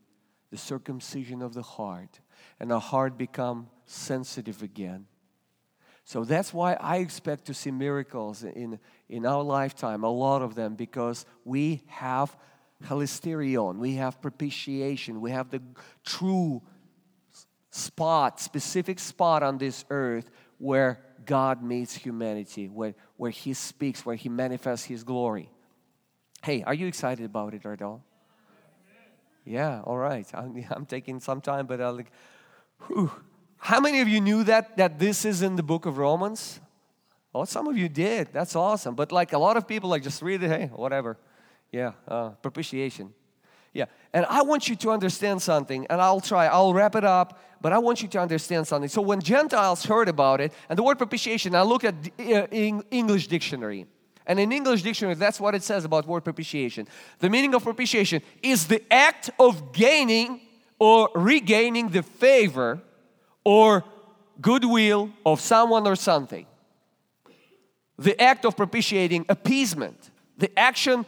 [0.49, 2.21] the circumcision of the heart,
[2.57, 5.07] and our heart become sensitive again.
[6.05, 10.53] So that's why I expect to see miracles in, in our lifetime, a lot of
[10.53, 12.37] them, because we have
[12.83, 15.63] hilasterion, we have propitiation, we have the
[16.05, 16.61] true
[17.71, 24.15] spot, specific spot on this earth where God meets humanity, where, where He speaks, where
[24.15, 25.49] He manifests His glory.
[26.43, 28.01] Hey, are you excited about it, Ardal?
[29.43, 30.27] Yeah, all right.
[30.35, 32.11] I'm, I'm taking some time, but I'll like,
[32.85, 33.11] whew.
[33.65, 36.59] How many of you knew that that this is in the book of Romans?
[37.33, 38.29] Oh, some of you did.
[38.31, 38.93] That's awesome.
[38.93, 40.49] But like a lot of people, like just read it.
[40.49, 41.17] Hey, whatever.
[41.71, 43.11] Yeah, uh, propitiation.
[43.73, 47.41] Yeah, and I want you to understand something, and I'll try, I'll wrap it up,
[47.59, 48.87] but I want you to understand something.
[48.87, 52.47] So, when Gentiles heard about it, and the word propitiation, I look at uh,
[52.91, 53.87] English dictionary.
[54.27, 56.87] And in English dictionary, that's what it says about word propitiation.
[57.17, 60.41] The meaning of propitiation is the act of gaining
[60.77, 62.81] or regaining the favor
[63.45, 63.85] or
[64.41, 66.45] goodwill of someone or something.
[67.97, 71.05] The act of propitiating appeasement, the action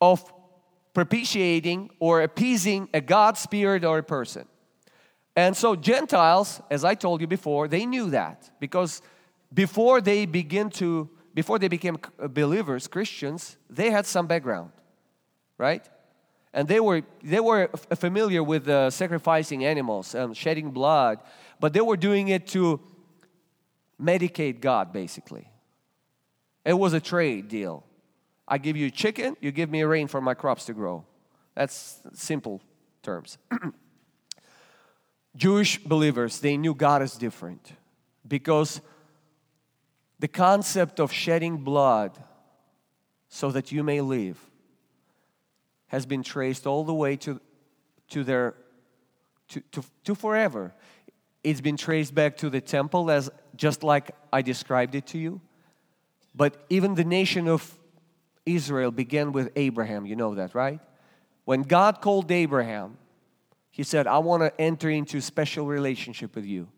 [0.00, 0.24] of
[0.92, 4.46] propitiating or appeasing a God, spirit, or a person.
[5.36, 9.00] And so, Gentiles, as I told you before, they knew that because
[9.54, 14.72] before they begin to, before they became believers, Christians, they had some background,
[15.56, 15.88] right?
[16.52, 21.20] And they were they were familiar with uh, sacrificing animals and shedding blood,
[21.60, 22.80] but they were doing it to
[24.00, 25.48] medicate God, basically.
[26.64, 27.84] It was a trade deal.
[28.48, 31.04] I give you chicken, you give me rain for my crops to grow.
[31.54, 32.60] That's simple
[33.02, 33.38] terms.
[35.36, 37.72] Jewish believers, they knew God is different
[38.26, 38.80] because
[40.18, 42.18] the concept of shedding blood
[43.28, 44.38] so that you may live
[45.86, 47.40] has been traced all the way to,
[48.08, 48.54] to their
[49.50, 50.72] to, to, to forever.
[51.42, 55.40] It's been traced back to the temple, as just like I described it to you.
[56.34, 57.78] But even the nation of
[58.46, 60.06] Israel began with Abraham.
[60.06, 60.80] You know that, right?
[61.44, 62.96] When God called Abraham,
[63.70, 66.68] he said, I want to enter into a special relationship with you.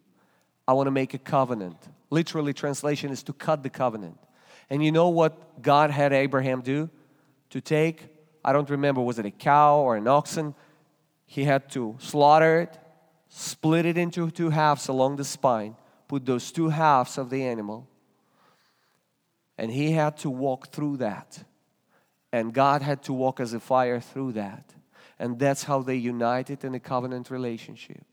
[0.67, 1.77] I want to make a covenant.
[2.11, 4.19] Literally, translation is to cut the covenant.
[4.71, 6.89] And you know what God had Abraham do?
[7.51, 8.09] To take,
[8.45, 10.55] I don't remember, was it a cow or an oxen?
[11.27, 12.79] He had to slaughter it,
[13.35, 15.75] split it into two halves along the spine,
[16.07, 17.89] put those two halves of the animal,
[19.57, 21.43] and he had to walk through that.
[22.31, 24.75] And God had to walk as a fire through that.
[25.19, 28.05] And that's how they united in a covenant relationship.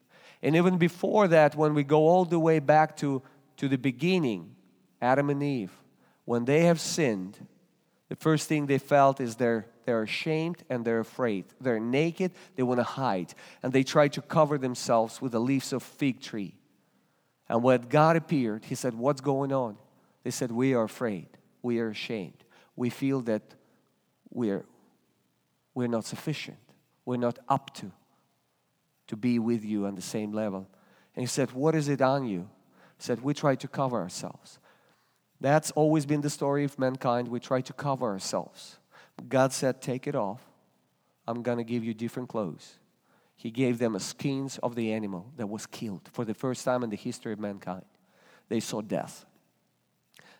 [0.41, 3.21] And even before that, when we go all the way back to,
[3.57, 4.55] to the beginning,
[5.01, 5.71] Adam and Eve,
[6.23, 7.45] when they have sinned,
[8.07, 11.45] the first thing they felt is they're, they're ashamed and they're afraid.
[11.59, 13.33] They're naked, they want to hide.
[13.63, 16.53] And they try to cover themselves with the leaves of fig tree.
[17.49, 19.77] And when God appeared, He said, What's going on?
[20.23, 21.27] They said, We are afraid.
[21.63, 22.43] We are ashamed.
[22.75, 23.41] We feel that
[24.29, 24.63] we're,
[25.73, 26.59] we're not sufficient.
[27.03, 27.91] We're not up to
[29.07, 30.67] to be with you on the same level.
[31.15, 32.47] And he said, What is it on you?
[32.97, 34.59] He said, We try to cover ourselves.
[35.41, 37.27] That's always been the story of mankind.
[37.27, 38.78] We try to cover ourselves.
[39.27, 40.41] God said, Take it off.
[41.27, 42.75] I'm going to give you different clothes.
[43.35, 46.89] He gave them skins of the animal that was killed for the first time in
[46.89, 47.85] the history of mankind.
[48.49, 49.25] They saw death.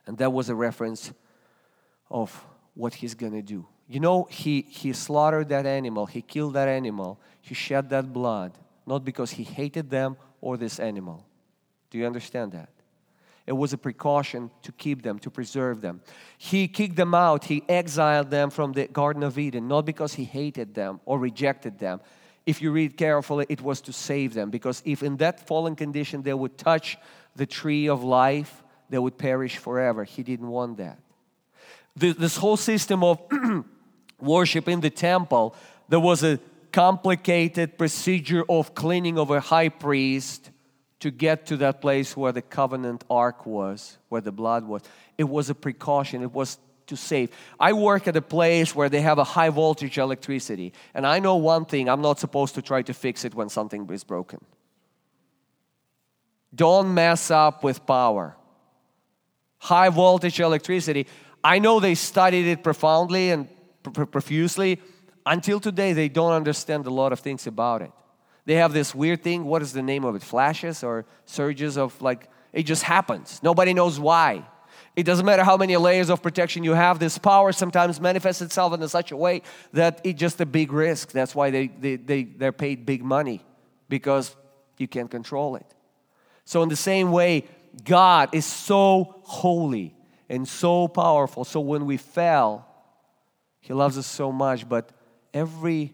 [0.05, 1.13] And that was a reference
[2.09, 3.65] of what he's going to do.
[3.87, 8.57] You know, he, he slaughtered that animal, he killed that animal, he shed that blood,
[8.85, 11.25] not because he hated them or this animal.
[11.89, 12.69] Do you understand that?
[13.49, 16.01] It was a precaution to keep them, to preserve them.
[16.37, 20.23] He kicked them out, he exiled them from the Garden of Eden, not because he
[20.23, 21.99] hated them or rejected them.
[22.45, 26.21] If you read carefully, it was to save them, because if in that fallen condition
[26.21, 26.95] they would touch
[27.35, 30.03] the tree of life, they would perish forever.
[30.03, 30.99] He didn't want that.
[31.95, 33.19] This whole system of
[34.21, 35.55] worship in the temple,
[35.87, 36.39] there was a
[36.71, 40.51] complicated procedure of cleaning of a high priest
[40.99, 44.81] to get to that place where the covenant ark was, where the blood was.
[45.17, 47.29] It was a precaution, it was to save.
[47.59, 51.37] I work at a place where they have a high voltage electricity, and I know
[51.37, 54.39] one thing I'm not supposed to try to fix it when something is broken.
[56.53, 58.35] Don't mess up with power.
[59.59, 61.05] High voltage electricity.
[61.43, 63.47] I know they studied it profoundly and
[63.83, 64.81] profusely.
[65.25, 67.91] Until today, they don't understand a lot of things about it.
[68.49, 69.45] They have this weird thing.
[69.45, 70.23] What is the name of it?
[70.23, 73.39] Flashes or surges of like, it just happens.
[73.43, 74.43] Nobody knows why.
[74.95, 78.73] It doesn't matter how many layers of protection you have, this power sometimes manifests itself
[78.73, 79.43] in such a way
[79.73, 81.11] that it's just a big risk.
[81.11, 83.45] That's why they, they, they, they're paid big money
[83.87, 84.35] because
[84.79, 85.67] you can't control it.
[86.43, 87.45] So, in the same way,
[87.83, 89.93] God is so holy
[90.27, 91.45] and so powerful.
[91.45, 92.67] So, when we fell,
[93.59, 94.89] he loves us so much, but
[95.35, 95.93] every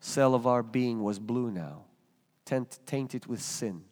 [0.00, 1.84] cell of our being was blue now,
[2.86, 3.82] tainted with sin.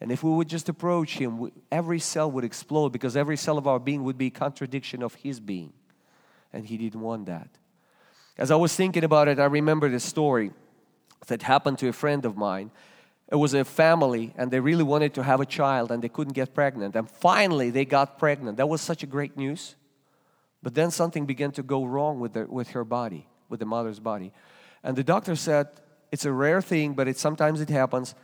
[0.00, 3.66] And if we would just approach Him, every cell would explode because every cell of
[3.66, 5.72] our being would be a contradiction of His being.
[6.52, 7.48] And He didn't want that.
[8.38, 10.52] As I was thinking about it, I remember the story
[11.26, 12.70] that happened to a friend of mine.
[13.30, 16.32] It was a family, and they really wanted to have a child, and they couldn't
[16.32, 16.96] get pregnant.
[16.96, 18.56] And finally, they got pregnant.
[18.56, 19.76] That was such a great news.
[20.62, 24.00] But then something began to go wrong with, the, with her body, with the mother's
[24.00, 24.32] body.
[24.82, 25.68] And the doctor said,
[26.12, 28.14] it's a rare thing, but it, sometimes it happens.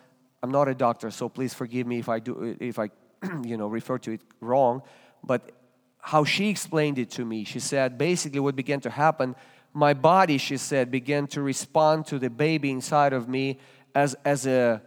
[0.43, 2.91] I'm not a doctor, so please forgive me if I, do, if I
[3.45, 4.83] you know, refer to it wrong.
[5.23, 5.53] But
[6.01, 9.35] how she explained it to me, she said basically what began to happen,
[9.73, 13.59] my body, she said, began to respond to the baby inside of me
[13.95, 14.81] as, as, a,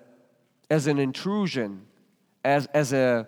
[0.69, 1.85] as an intrusion,
[2.43, 3.27] as, as a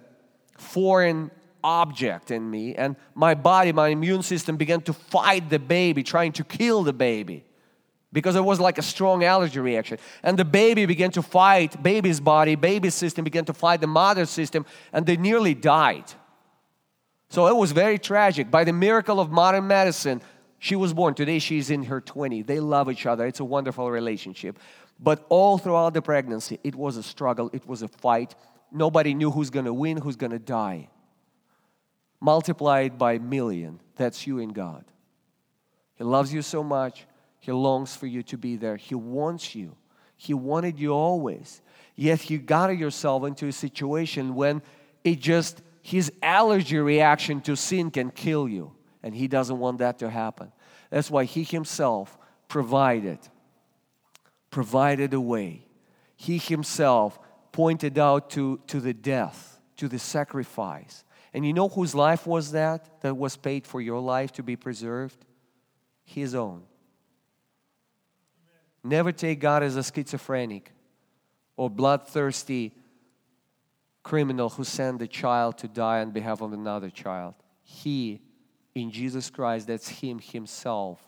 [0.58, 1.30] foreign
[1.64, 6.32] object in me, and my body, my immune system began to fight the baby, trying
[6.32, 7.46] to kill the baby
[8.14, 9.98] because it was like a strong allergy reaction.
[10.24, 14.30] And the baby began to fight, baby's body, baby's system began to fight the mother's
[14.30, 16.06] system, and they nearly died.
[17.30, 18.52] So it was very tragic.
[18.52, 20.22] By the miracle of modern medicine,
[20.60, 21.14] she was born.
[21.14, 22.46] Today she's in her 20s.
[22.46, 23.26] They love each other.
[23.26, 24.60] It's a wonderful relationship.
[25.00, 28.36] But all throughout the pregnancy, it was a struggle, it was a fight.
[28.72, 30.90] Nobody knew who's to win, who's to die
[32.22, 33.82] multiplied by million.
[33.98, 34.86] That's you and God.
[35.96, 37.06] He loves you so much.
[37.42, 38.78] He longs for you to be there.
[38.78, 39.76] He wants you.
[40.16, 41.62] He wanted you always.
[41.96, 44.62] Yet you got yourself into a situation when
[45.04, 48.72] it just, his allergy reaction to sin can kill you.
[49.04, 50.52] And he doesn't want that to happen.
[50.92, 52.18] That's why he himself
[52.48, 53.20] provided,
[54.52, 55.66] provided a way.
[56.22, 57.18] he himself
[57.52, 61.04] pointed out to, to the death, to the sacrifice.
[61.34, 64.56] And you know whose life was that that was paid for your life to be
[64.56, 65.26] preserved?
[66.04, 66.62] His own.
[68.84, 70.72] Never take God as a schizophrenic
[71.56, 72.74] or bloodthirsty
[74.04, 77.36] criminal who sent a child to die on behalf of another child.
[77.64, 78.22] He,
[78.74, 81.00] in Jesus Christ, that's Him Himself.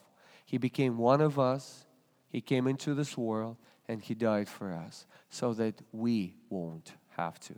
[0.45, 1.85] He became one of us.
[2.29, 3.57] He came into this world
[3.87, 7.55] and He died for us so that we won't have to.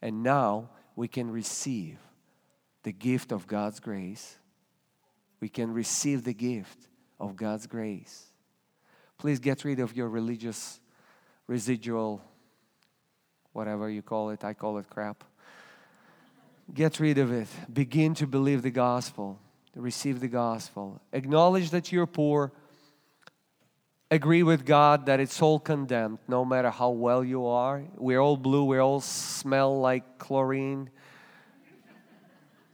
[0.00, 1.98] And now we can receive
[2.84, 4.38] the gift of God's grace.
[5.40, 6.88] We can receive the gift
[7.18, 8.33] of God's grace.
[9.24, 10.80] Please get rid of your religious
[11.46, 12.20] residual,
[13.54, 14.44] whatever you call it.
[14.44, 15.24] I call it crap.
[16.74, 17.48] Get rid of it.
[17.72, 19.40] Begin to believe the gospel,
[19.74, 21.00] receive the gospel.
[21.10, 22.52] Acknowledge that you're poor.
[24.10, 27.82] Agree with God that it's all condemned, no matter how well you are.
[27.96, 30.90] We're all blue, we all smell like chlorine.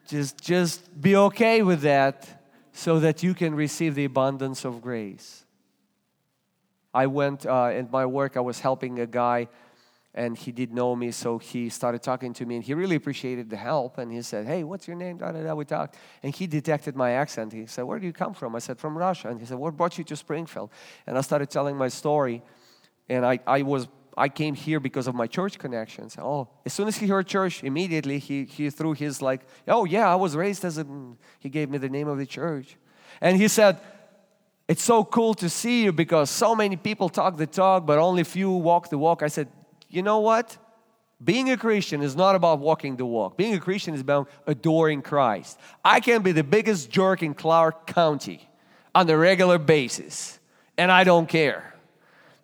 [0.09, 2.43] Just, just be okay with that
[2.73, 5.40] so that you can receive the abundance of grace.
[6.93, 9.49] I went uh, in my work, I was helping a guy
[10.15, 13.49] and he did know me, so he started talking to me, and he really appreciated
[13.49, 13.99] the help.
[13.99, 15.55] And he said, "Hey, what's your name?" Da da da.
[15.55, 17.53] We talked, and he detected my accent.
[17.53, 19.77] He said, "Where do you come from?" I said, "From Russia." And he said, "What
[19.77, 20.71] brought you to Springfield?"
[21.07, 22.43] And I started telling my story,
[23.09, 23.87] and I, I was
[24.17, 26.17] I came here because of my church connections.
[26.19, 30.13] Oh, as soon as he heard church, immediately he he threw his like, "Oh yeah,
[30.13, 30.87] I was raised as a."
[31.39, 32.77] He gave me the name of the church,
[33.21, 33.79] and he said.
[34.71, 38.23] It's so cool to see you because so many people talk the talk, but only
[38.23, 39.21] few walk the walk.
[39.21, 39.49] I said,
[39.89, 40.57] you know what?
[41.25, 43.37] Being a Christian is not about walking the walk.
[43.37, 45.59] Being a Christian is about adoring Christ.
[45.85, 48.49] I can be the biggest jerk in Clark County
[48.95, 50.39] on a regular basis,
[50.79, 51.75] and I don't care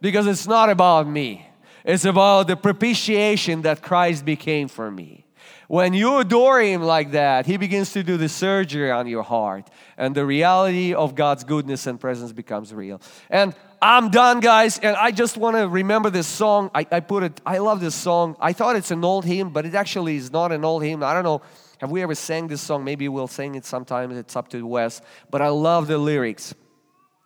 [0.01, 1.49] because it's not about me.
[1.85, 5.26] It's about the propitiation that Christ became for me.
[5.69, 9.69] When you adore Him like that, He begins to do the surgery on your heart,
[9.97, 13.01] and the reality of God's goodness and presence becomes real.
[13.31, 16.71] And I'm done, guys, and I just want to remember this song.
[16.75, 18.37] I, I put it, I love this song.
[18.41, 21.03] I thought it's an old hymn, but it actually is not an old hymn.
[21.03, 21.43] I don't know.
[21.79, 22.85] Have we ever sang this song?
[22.85, 24.11] Maybe we'll sing it sometime.
[24.13, 25.03] It's up to Wes.
[25.31, 26.55] But I love the lyrics.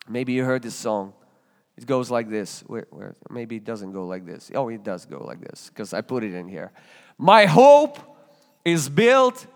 [0.08, 1.12] Maybe you heard this song.
[1.76, 2.64] It goes like this.
[2.66, 4.50] Where, where, maybe it doesn't go like this.
[4.54, 6.72] Oh, it does go like this because I put it in here.
[7.16, 8.09] My hope
[8.64, 9.46] is built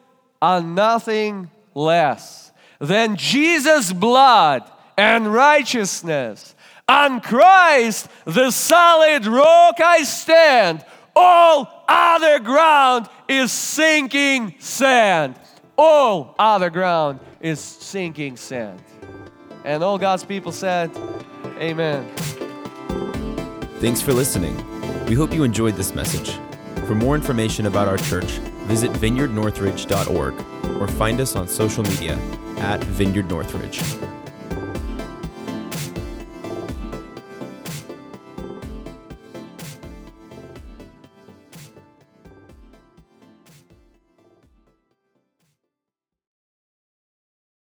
[0.41, 6.55] on nothing less than Jesus' blood and righteousness.
[6.89, 10.85] On Christ, the solid rock I stand.
[11.17, 15.39] All other ground is sinking sand.
[15.79, 18.83] All other ground is sinking sand.
[19.65, 20.91] And all God's people said,
[21.59, 22.07] Amen.
[23.79, 24.57] Thanks for listening.
[25.07, 26.39] We hope you enjoyed this message.
[26.87, 30.35] For more information about our church, visit vineyardnorthridge.org
[30.81, 32.19] or find us on social media
[32.59, 33.83] at Vineyard Northridge.